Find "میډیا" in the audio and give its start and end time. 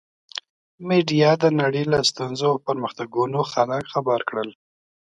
0.87-1.31